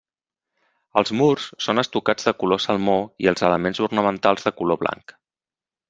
Els 1.01 1.13
murs 1.19 1.45
són 1.67 1.83
estucats 1.83 2.29
de 2.31 2.35
color 2.41 2.63
salmó 2.65 2.97
i 3.27 3.31
els 3.33 3.47
elements 3.51 3.85
ornamentals 3.89 4.49
de 4.49 4.59
color 4.63 4.85
blanc. 4.87 5.19